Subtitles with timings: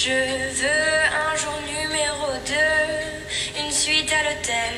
[0.00, 4.74] Je veux un jour numéro 2, une suite à l'hôtel,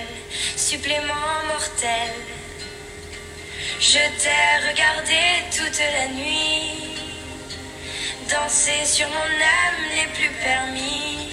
[0.56, 2.08] supplément mortel.
[3.78, 5.20] Je t'ai regardé
[5.54, 6.96] toute la nuit,
[8.30, 11.28] danser sur mon âme les plus permis.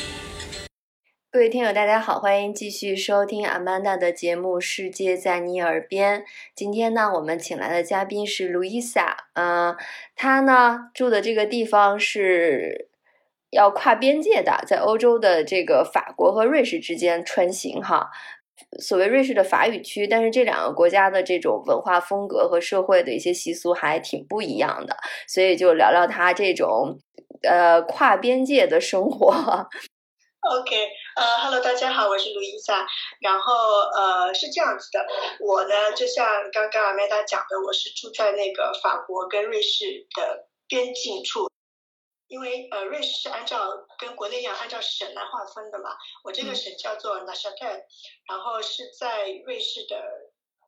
[1.32, 6.20] 各位听友，大家好，欢迎继续收听阿曼达的节目《世界在你耳边》。
[6.54, 9.78] 今天呢，我们请来的嘉宾是 Luisa，，嗯、
[10.14, 12.90] 她呢住的这个地方是
[13.52, 18.10] 要跨边界的，在欧洲的这个法国和瑞士之间穿行哈。
[18.80, 24.98] 所谓瑞士的法语区，但是这两个国家的这种文化风格和社会的一些习俗还挺不一样的，
[25.28, 26.98] 所以就聊聊他这种
[27.44, 29.32] 呃跨边界的生活。
[30.42, 30.76] OK，
[31.16, 32.86] 呃，Hello，大家好，我是卢伊莎。
[33.22, 33.54] 然后
[33.96, 35.06] 呃是这样子的，
[35.40, 39.86] 我呢就像刚刚阿梅达讲的，我是住在那个法国跟瑞士
[40.16, 41.50] 的边境处，
[42.28, 47.82] 因为呃瑞士是按照跟国内一样按照省来划分的嘛，我这个省叫做 n a s h a t e l
[48.28, 50.02] 然后是在瑞士的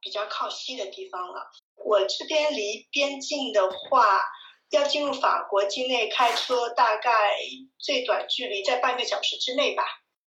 [0.02, 1.50] 比较靠西的地方了。
[1.75, 4.23] 我这边离边境的话。
[4.72, 7.39] 要进入法国境内开车大概
[7.80, 9.84] 最短距离在半个小时之内吧。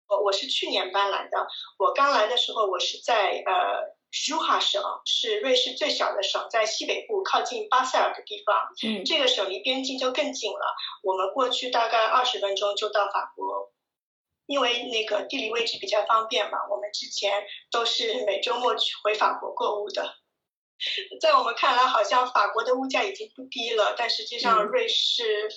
[0.09, 1.47] 我我是去年搬来的，
[1.79, 8.55] 我刚来的时候我是在呃舒哈省，是瑞士最小的省，在西北部靠近巴塞尔的地方。
[8.81, 13.73] 嗯这个省离边境就更近了，我们过去大概二十分钟就到法国。
[14.45, 20.15] 因为那个地理位置比较方便嘛，我们之前都是每周末去回法国购物的。
[21.19, 25.49] 在我们看来，好像法国的物价已经不低了，但实际上嗯瑞士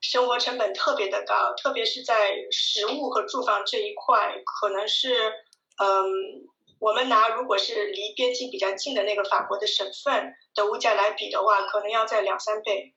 [0.00, 5.32] 生活成本特别的高，特别是在食物和住房这一块，可能是，
[5.78, 6.04] 嗯，
[6.82, 12.92] 我们拿如果是离边境比较近的那个法国的省份的物价来比的话，可能要在两三倍。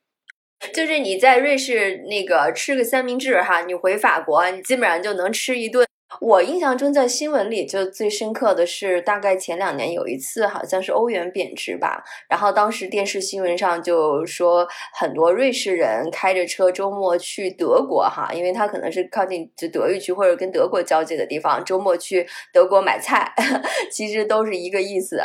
[0.74, 5.86] 就是你在瑞士那个吃个三明治哈，你回法国你基本上就能吃一顿。
[6.20, 23.32] 我印象中在新闻里就最深刻的是，大概前两年有一次好像是欧元贬值吧，然后当时电视新闻上就说很多瑞士人开着车周末去德国哈，因为他可能是靠近就德语区或者跟德国交界的地方，周末去德国买菜，
[23.92, 25.20] 其实都是一个意思。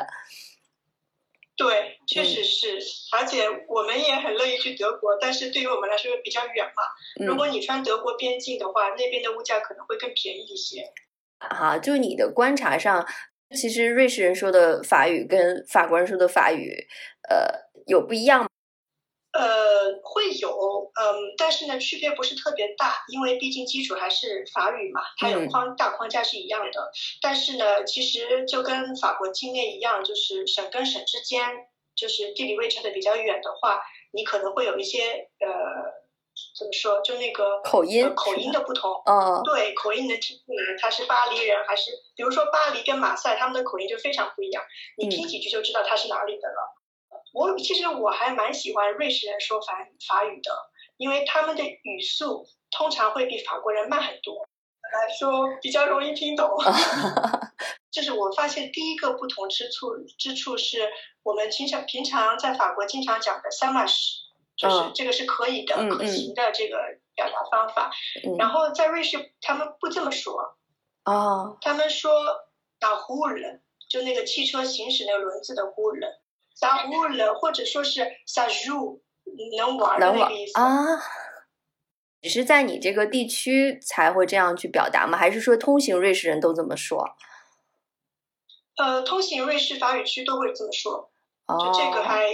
[1.62, 2.80] 对，确实是，
[3.12, 7.26] 而且我们也很乐意去德国，但是对于我们来说比较远嘛。
[7.26, 10.84] 如嗯果你穿德国边境的话，那边的物价可能会更便宜一些。
[11.38, 13.06] 啊，就你的观察上，
[13.56, 16.88] 其实瑞士人说的法语跟法国人说的法语，
[17.30, 17.48] 呃，
[17.88, 18.48] 有不一样吗？
[19.34, 26.92] 呃，会有，嗯，但是呢，区别不是特别大，因为毕竟基础还是法语嘛，它有嗯框大框架是一样的。
[27.22, 31.48] 但是呢，其实就跟法国境内一样，就是省跟省之间，
[31.96, 33.82] 就是地理位置的比较远的话，
[34.12, 35.48] 你可能会有一些呃，
[36.60, 39.02] 怎么说，就那个口音呃口音的不同。
[39.06, 44.62] 嗯对，口音能听出来他是巴黎人还是，比如说巴黎跟马赛，他们的口音就非常不一样，
[44.98, 46.81] 你听几句就知道他是哪里的了。
[47.34, 49.74] 我其实我还蛮喜欢瑞士人说法
[50.08, 50.52] 法语的，
[50.98, 54.36] 因为他们的语速通常会比法国人慢很多，
[54.94, 56.50] 来说比较容易听懂。
[57.92, 60.90] 就是我发现第一个不同之处之处是
[61.24, 63.98] 我们经常平常在法国经常讲的 s a m a s h
[64.56, 66.78] 就是嗯这个是可以的、嗯可行的这个
[67.16, 67.92] 表达方法。
[68.24, 70.56] 嗯然后在瑞士他们不这么说，
[71.04, 72.12] 哦他们说
[72.80, 76.10] 打呼人，就那个汽车行驶那个轮子的呼人，
[76.60, 79.02] 打呼人或者说是 j u
[79.58, 80.60] 能玩的能玩那个意思。
[80.60, 80.76] 啊。
[82.22, 85.18] 只是在你这个地区才会这样去表达吗？
[85.18, 87.16] 还是说通行瑞士人都这么说？
[88.78, 91.10] 呃，通行瑞士法语区都会这么说。
[91.48, 92.28] 哦，就这个还还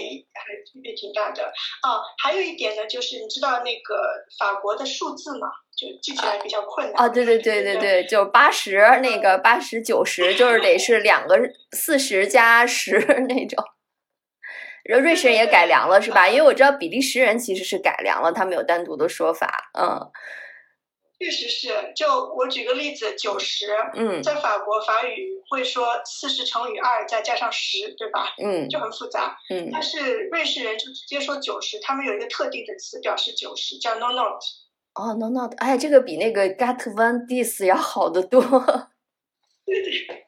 [0.66, 2.04] 区别挺大的啊。
[2.22, 3.96] 还有一点呢，就是你知道那个
[4.38, 7.06] 法国的数字嘛，就记起来比较困难。
[7.06, 11.40] 啊，对对对对对，就八十那个八十九十，就是得是两个
[11.72, 13.00] 四十加十
[13.30, 13.64] 那种。
[14.88, 16.28] 瑞瑞士人也改良了是吧？
[16.28, 19.70] 因为我知道比利时人其实是改良了，他们有单独的说法。
[19.78, 20.12] 嗯
[21.20, 21.70] 确实是。
[21.96, 23.66] 就我举个例子，九十，
[23.96, 28.36] 嗯在法国法语会说四十乘以二再加上十，对吧？
[28.38, 29.36] 嗯就很复杂。
[29.50, 34.40] 嗯但是瑞士人就直接说九十，他们有一个特定的词表示九十，叫 no not。
[34.94, 38.42] 哦，no not，哎，这个比那个 got one this 要好得多。
[39.66, 40.26] 对 对，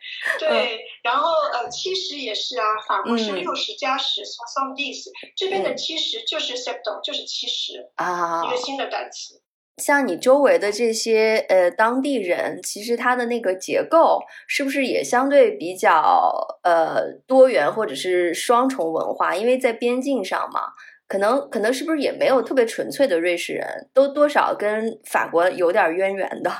[1.04, 9.42] 然后呃，七十也是啊，法国是嗯六十加十 s o m this，这边的嗯七十就是 septon，就是七十，啊一个新的单词。
[9.78, 19.34] 像你周围的这些呃当地人，其实他的那个结构是不是也相对比较呃多元，或者是双重文化？
[19.34, 20.74] 因为在边境上嘛，
[21.08, 26.52] 可能可能是不是也没有特别纯粹的瑞士人，都多少跟法国有点渊源的。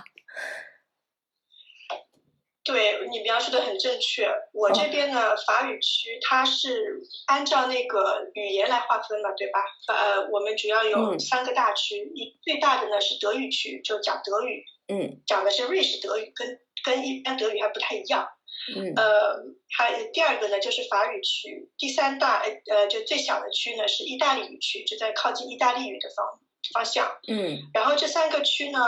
[2.64, 4.30] 对你描述的很正确。
[4.54, 9.60] 我这边呢，法语区它是按照那个语言来划分的，对吧？
[9.88, 18.28] 呃，我们主要有三个大区，一最大的呢是德语区，就讲德语，嗯，讲的是瑞士德语，跟跟一般德语还不太一样。
[18.76, 19.44] 嗯，呃，
[19.76, 26.40] 还第二个呢就是法语区，第三大呃就最小的区呢是意大利语区，就在靠近意大利语的方
[26.74, 27.18] 方向。
[27.28, 28.80] 嗯，然后这三个区呢，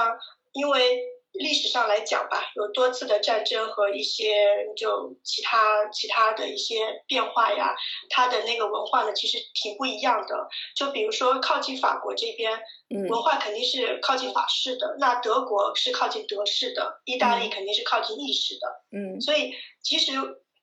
[0.52, 1.00] 因为
[1.34, 7.74] 历史上来讲吧，有多次的战争和一些就其他其他的一些变化呀，
[8.10, 10.48] 它的那个文化呢，其实挺不一样的。
[10.76, 12.60] 就比如说靠近法国这边，
[13.10, 18.68] 文化肯定是靠近法式的；那德国是靠近德式的，意大利肯定是靠近意式的。
[18.92, 20.12] 嗯，所以其实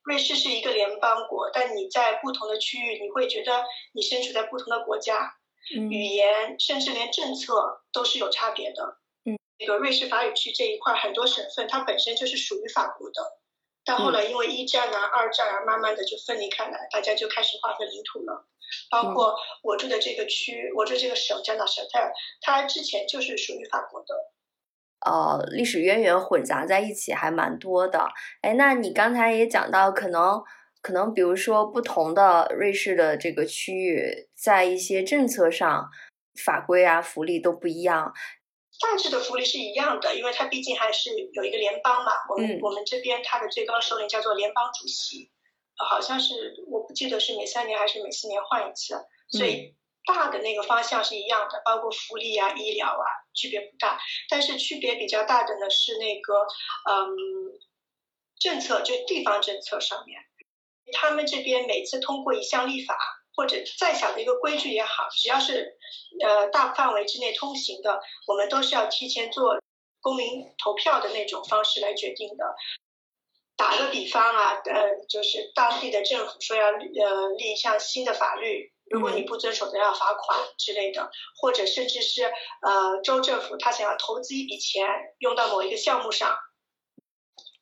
[0.03, 3.63] 瑞士是一个联邦国，但你在不同的区域，你会觉得
[3.93, 5.33] 你身处在不同的国家，
[5.73, 8.97] 语言甚至连政策都是有差别的。
[9.23, 13.21] 那个瑞士法语区这一块，很多省份它本身就是属于法国的，
[13.83, 18.47] 但后来因为一战啊、二战啊，慢慢的就分离开来，大家就开始划分领土了。
[18.91, 22.11] 包括我住的这个区，我住这个省叫纳舍特尔，
[22.41, 24.07] 它之前就是属于法国的。
[25.05, 28.09] 呃，历史渊源混杂在一起还蛮多的。
[28.41, 30.43] 哎，那你刚才也讲到，可能
[30.81, 35.89] 可能比如说不同的瑞士的这个区域，在一些政策上
[36.45, 38.13] 法规啊、福利都不一样。
[38.79, 42.13] 大致的福利是一样的，因为它毕竟还是有一个联邦嘛。
[42.29, 45.29] 我们我们这边它的最高首领叫做联邦主席，
[45.75, 48.95] 好像是我不记得是每三年还是每四年换一次，
[49.29, 53.99] 所以大的那个方向是一样的，包括福利啊、医疗啊，区别不大。
[54.29, 56.47] 但是区别比较大的呢是那个
[56.89, 57.59] 嗯
[58.39, 60.21] 政策，就地方政策上面，
[60.93, 62.97] 他们这边每次通过一项立法。
[63.39, 65.77] 或者再小的一个规矩也好，只要是
[66.21, 69.57] 呃大范围之内通行的，我们都是要提前做
[70.01, 72.43] 公民投票的那种方式来决定的。
[73.55, 81.09] 打个比方啊，呃，就是当地的政府说要呃立一项新的法律，如果你不遵守的要罚款之类的，
[81.39, 84.85] 或者甚至是呃州政府他想要投资一笔钱
[85.19, 86.37] 用到某一个项目上，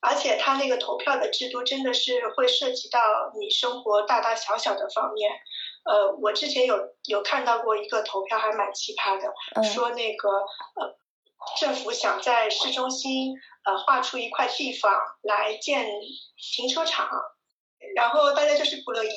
[0.01, 3.00] 而且他那个投票的制度真的是会涉及到
[3.39, 5.31] 你生活大大小小的方面。
[5.87, 10.97] 呃，我之前有有看到过一个投票，还蛮奇葩的，说那个呃，
[11.59, 15.89] 政府想在市中心呃划出一块地方来建
[16.55, 17.09] 停车场，
[17.95, 19.09] 然后大家就是不乐意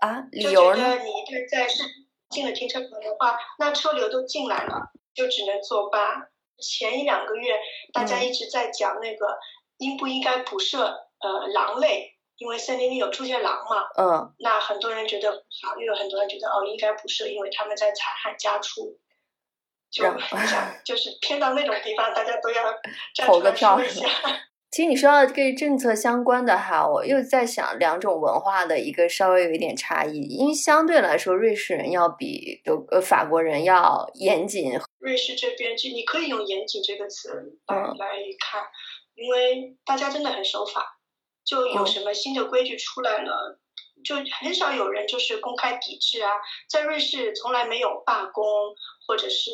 [0.00, 1.10] 啊，就觉得你
[1.50, 1.82] 在在市
[2.30, 6.28] 进了停车场的话，那车流都进来了，就只能作罢。
[6.60, 7.56] 前一两个月，
[7.92, 9.38] 大家一直在讲那个
[9.78, 12.17] 应不应该捕摄呃狼类。
[12.38, 18.96] 因为森林里有出现狼嘛，嗯，那很多人觉得好，又有很多人觉得哦，应该不是，因为他们在残害家畜，
[19.90, 20.04] 就
[20.84, 22.62] 就是偏到那种地方，大家都要
[23.26, 24.08] 投个票一下。
[24.70, 34.78] 其实你说到跟政策相关的哈，我又在想两种文化的一个稍微有一点差异，因为相对来说，瑞士人要比德呃法国人要严谨。
[34.98, 37.30] 瑞士这边就你可以用严谨这个词
[37.66, 37.84] 来来
[38.38, 38.62] 看，
[39.14, 40.97] 因为大家真的很守法。
[41.48, 43.58] 就有什么新的规矩出来了，
[44.04, 46.30] 就很少有人就是公开抵制啊。
[46.68, 48.44] 在瑞士从来没有罢工，
[49.06, 49.50] 或者是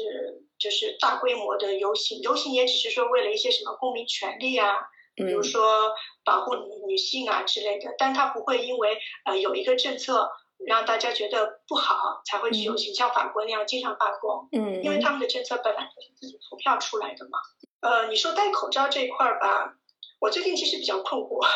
[0.58, 4.74] 就是大规模的游行，游行也只是说为了一些什么公民权利啊，
[5.14, 5.92] 比如说
[6.24, 7.94] 保护女女性啊之类的。
[7.96, 10.28] 但他不会因为呃有一个政策
[10.66, 14.48] 让大家觉得不好才会去游行，像法国那样经常罢工。
[14.50, 17.38] 嗯，因为他们的政策本来就是自己投票出来的嘛。
[17.80, 19.76] 呃，你说戴口罩这一块儿吧，
[20.20, 21.46] 我最近其实比较困惑。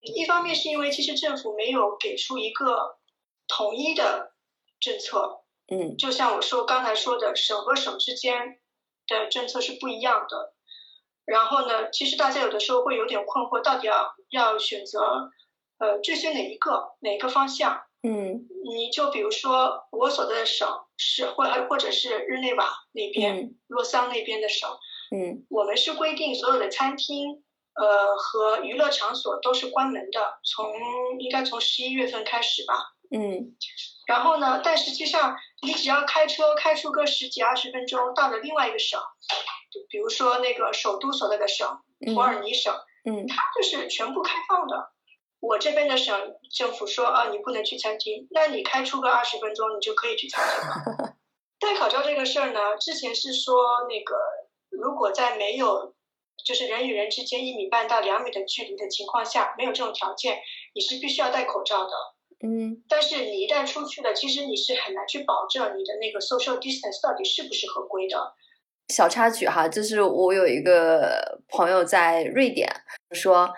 [0.00, 2.98] 一方面是因为其实政府没有给出一个
[3.48, 4.32] 统一的
[4.80, 8.60] 政策，嗯，就像我说刚才说的，省和省之间
[9.06, 10.54] 的政策是不一样的。
[11.24, 15.30] 然后呢，其实大家有的时候会有点困惑，到底要要选择
[15.78, 17.82] 呃追随哪一个哪个方向？
[18.02, 24.70] 嗯，你就比如说我所在的省是或或者是日内瓦那边、洛桑那边的省，
[25.10, 27.42] 嗯，我们是规定所有的餐厅。
[27.78, 30.72] 呃，和娱乐场所都是关门的，从
[31.20, 32.74] 应该从十一月份开始吧。
[33.10, 33.54] 嗯。
[34.06, 39.00] 然后呢，但实际上你只要开车开出个十几二十分钟，到了另外一个省，
[39.90, 41.78] 比如说那个首都所在的省，
[42.14, 44.90] 伯尔尼省，嗯，它就是全部开放的。
[45.40, 46.18] 我这边的省
[46.56, 51.14] 政府说啊，你不能去餐厅，那你开出个二十分钟，你就可以去餐厅了。
[51.60, 53.54] 戴口罩这个事儿呢，之前是说
[53.88, 54.16] 那个
[54.70, 55.94] 如果在没有。
[56.44, 60.38] 就是人与人之间一米半到两米的距离的情况下，没有这种条件，
[60.74, 61.90] 你是必须要戴口罩的。
[62.40, 68.34] 嗯但是你一旦出去了，其实你是很难去保证你的那个 social distance 到底是不是合规的。
[68.94, 72.68] 小插曲哈，就是我有一个朋友在瑞典
[73.10, 73.50] 说，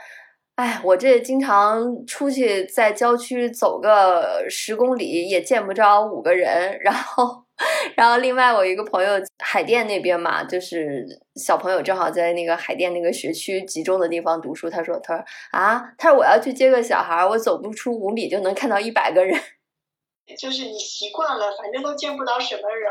[0.57, 7.40] 哎，我这经常出去在郊区走个十公里也见不着五个人，然后，
[7.97, 19.39] 然后另外我一个朋友海淀那边嘛，就是小朋友正好在那个海淀那个学区集中的地方读书，他说，他说啊，他说我要去接个小孩，我走不出五米就能看到一百个人，
[20.39, 22.91] 就是你习惯了，反正都见不到什么人，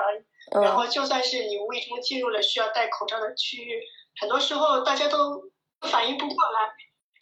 [0.62, 3.82] 然嗯后就算是你无意中进入了需要戴口罩的区域，
[4.20, 5.42] 很多时候大家都
[5.82, 6.70] 反应不过来。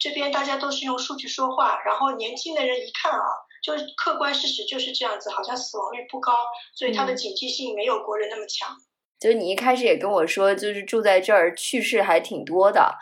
[0.00, 3.26] 这边大家都是用数据说话，然后年轻的人一看啊，
[3.62, 6.32] 就是客观事实就是这样子，好像死亡率不高，
[6.74, 8.76] 所以他的嗯警惕性没有国人那么强。
[9.20, 12.94] 就你一开始也跟我说，就是住在这儿去世还挺多的，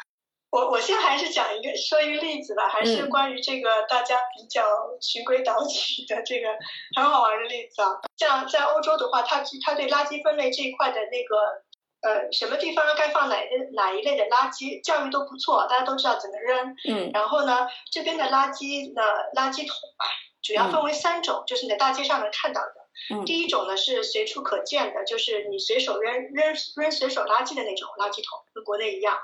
[0.51, 4.65] 我我现在还是讲一个说一个例子吧，还是嗯关于这个大家比较
[5.01, 6.49] 循规蹈矩的这个
[6.97, 8.01] 很好玩的例子啊。
[8.17, 11.37] 像在欧洲的话，它它对垃圾分类这一块的那个
[12.01, 16.75] 呃什么地方该放哪一哪一类的垃圾，教育都不错，大家都知道怎么扔。
[16.89, 19.03] 嗯然后呢，这边的垃圾呢，
[19.35, 20.05] 垃圾桶啊，
[20.47, 22.87] 主要分为三种，就是你在大街上能看到的。
[23.11, 29.19] 嗯第一种呢是随处可见的，就是你随手扔扔扔随手垃圾的那种垃圾桶，跟国内一样。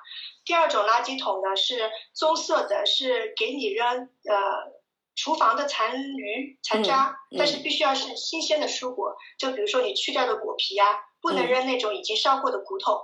[0.44, 4.36] 第二种垃圾桶呢是棕色的，是给你扔呃
[5.16, 10.86] 厨房的残余残渣，嗯但是必须要是新鲜的蔬果，就比如说你去掉的果皮啊，
[11.22, 13.00] 不能嗯扔那种已经烧过的骨头。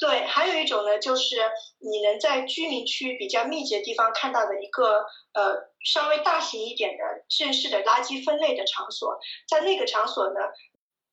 [0.00, 1.36] 对，还有一种呢，就是
[1.78, 5.04] 你能在居民区比较密集的地方看到的一个
[5.34, 10.40] 呃稍微大型一点的正式的垃圾分类的场所，在那个场所呢，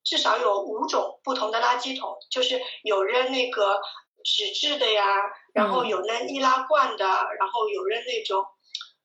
[0.02, 3.78] 至少有五种不同的垃圾桶，就是有扔那个
[4.24, 5.04] 纸质的呀，
[5.52, 5.88] 然后嗯。
[5.88, 8.42] 有扔易拉罐的，然后有扔那种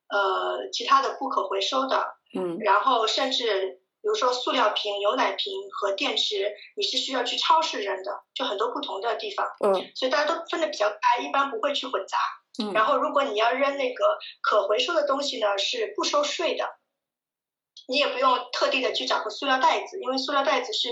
[0.08, 2.56] 呃其他的不可回收的，嗯。
[2.60, 12.18] 然后甚至比如说塑料瓶、牛奶瓶和电池，你是需要去超市扔的，就很多不同的地方，嗯所以大家都分得比较开，一般不会去混杂。
[12.62, 16.68] 嗯然后如果你要扔那个可回收的东西呢，是不收税的，
[17.88, 20.90] 你也不用特地的去找个塑料袋子，因为塑料袋子是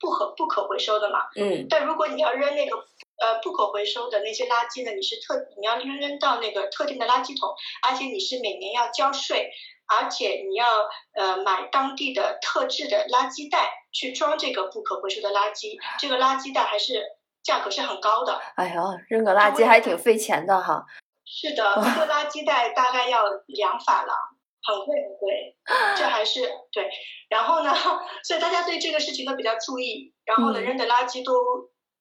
[0.00, 1.26] 不可不可回收的嘛。
[1.36, 2.76] 嗯但如果你要扔那个
[3.20, 9.50] 呃不可回收的那些垃圾呢，你是特你要扔扔到那个特定的垃圾桶，而且你是每年要交税，
[9.86, 10.66] 而且你要
[11.14, 17.02] 呃买当地的特制的垃圾袋去装这个不可回收的垃圾，这个垃圾袋还是
[17.42, 18.40] 价格是很高的。
[18.56, 20.84] 哎呦，扔个垃圾还挺费钱的哈。
[21.24, 24.16] 是的，一个垃圾袋大概要两法郎，
[24.62, 25.56] 很贵很贵，
[25.96, 26.40] 这还是
[26.72, 26.88] 对。
[27.28, 27.74] 然后呢，
[28.22, 31.32] 所以大家对这个事情都比较注意，然后呢，嗯扔的垃圾都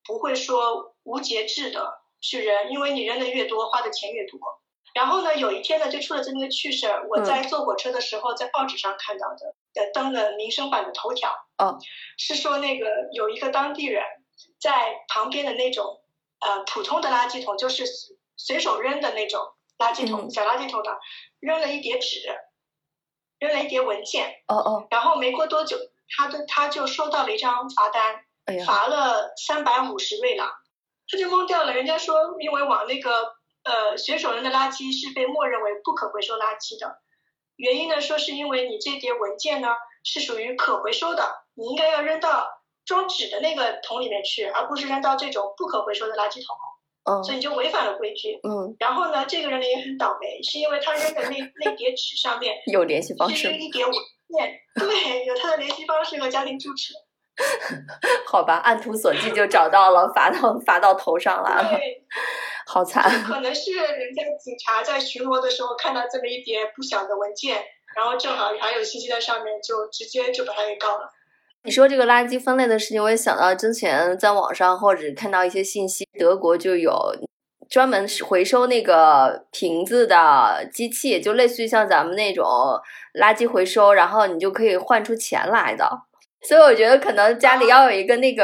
[0.04, 4.39] 不会说无节制的去扔，因为你扔的越多，花的钱越多。
[4.96, 11.78] 然后呢，有一天呢，就出了这么个趣事儿，我在坐火车的时候，在报纸上看到的，呃，登了民生版的头条，哦，
[12.18, 14.02] 是说那个有一个当地人
[14.58, 16.02] 在旁边的那种
[16.40, 17.84] 呃普通的垃圾桶，就是
[18.38, 19.42] 随手扔的那种
[19.78, 20.32] 垃圾桶，嗯。
[20.32, 20.98] 小垃圾桶的，
[21.42, 22.22] 扔了一叠纸，
[23.40, 25.78] 扔了一叠文件，哦哦，然后没过多久，
[26.16, 30.50] 他的他就收到了一张罚单，哎，罚了三百五十瑞郎，
[31.12, 31.74] 他就懵掉了。
[31.74, 33.35] 人家说，因为往那个
[33.65, 37.01] 呃随手扔的垃圾是被默认为不可回收垃圾的，
[37.57, 39.67] 原因呢说是因为你这叠文件呢
[40.03, 41.24] 是属于可回收的，
[41.55, 42.48] 你应该要扔到
[42.86, 46.55] 装纸的那个桶里面去，而不是扔到这种不可回收的垃圾桶，
[47.10, 48.39] 嗯所以你就违反了规矩。
[48.43, 56.93] 嗯，然后呢，这个人呢也很倒霉，是因为他扔的那那叠纸上面有联系方是式一叠文件，对，有他的联系方式和家庭住址。
[58.25, 62.05] 好吧，按图索骥就找到了，罚到罚到头上来了，对，
[62.65, 63.03] 好惨。
[63.24, 67.63] 可能是人家警察在巡逻的时候看到这么一叠不小的文件，
[67.95, 71.10] 然后正好还有信息在上面，就直接就把他给告了。
[71.63, 76.95] 你说这个垃圾分类的事情，我也想到之前在网上或者看到一些信息，德国就有
[77.67, 82.45] 专门回收那个瓶子的机器，就类似于像咱们那种
[83.19, 85.89] 垃圾回收，然后你就可以换出钱来的。
[86.48, 88.44] 所以我觉得可能家里要有一个那个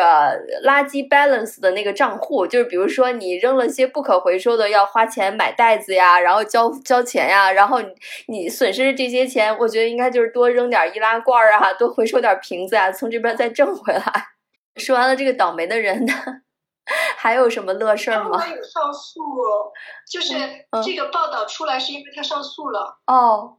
[0.65, 7.89] 垃圾 balance 的那个账户，就是比如说你扔了些不可回收的，要花钱买袋子呀，然后交交钱呀，然后你
[8.27, 14.03] 你损失这些钱，我觉得应该就是多扔点易拉罐啊， 多回收点瓶子啊，从这边再挣回来。
[14.77, 16.13] 说完了这个倒霉的人呢，
[17.17, 18.39] 还有什么乐事儿吗？
[18.39, 19.71] 他有上诉哦，
[20.09, 20.33] 就是
[20.71, 23.57] 嗯这个报道出来是因为他上诉了，哦，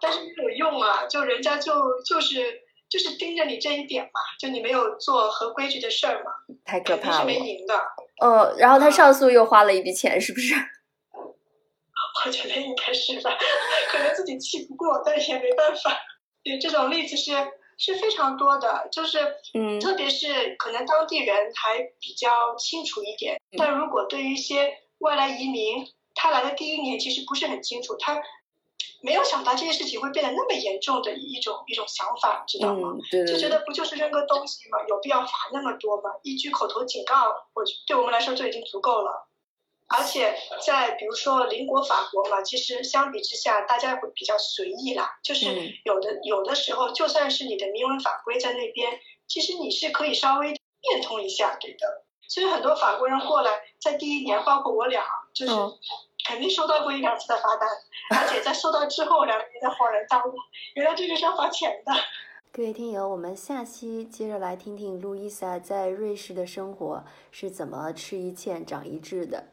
[0.00, 1.72] 但是没有用啊，就人家就
[2.04, 6.30] 就是就是盯着你这一点嘛，就你没有做合规矩的事儿嘛，
[6.64, 7.24] 太可怕了。
[7.24, 7.74] 没赢的。
[8.20, 10.54] 呃，然后他上诉又花了一笔钱，是不是？
[12.24, 13.30] 我觉得应该是吧，
[13.90, 15.98] 可能自己气不过，但是也没办法。
[16.42, 17.32] 对，这种例子是
[17.76, 19.18] 是非常多的，就是
[19.54, 28.14] 嗯特别是可能当地人还比较清楚一点，但如果对于一些外来移民，他来的第一年其实不是很清楚，他
[29.06, 32.90] 没有想到这件事情会变得那么严重的一种一种想法，知道吗？
[32.92, 34.78] 嗯，对对对，就觉得不就是扔个东西吗？
[34.88, 36.10] 有必要罚那么多吗？
[36.24, 39.28] 一句口头警告，我对我们来说就已经足够了。
[39.88, 40.36] 而且
[40.66, 45.08] 在比如说邻国法国嘛，其实相比之下，大家会比较随意啦。
[45.22, 48.98] 就是嗯有的有的时候，就算是你的明文法规在那边，
[49.28, 52.02] 其实你是可以稍微变通一下，对的。
[52.28, 55.78] 所以很多法国人过来，在第一年，包括我俩，就是嗯
[56.26, 57.68] 肯定收到过一两次的罚单，
[58.18, 60.34] 而且在收到之后，两个人才恍然大悟，
[60.74, 61.92] 原来这个是要罚钱的。
[62.50, 69.46] 各位听友，我们下期接着来听听路易莎在瑞士的生活是怎么吃一堑长一智的。